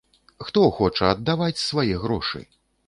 Хто 0.45 0.63
хоча 0.79 1.05
аддаваць 1.15 1.63
свае 1.69 1.91
грошы!? 2.07 2.45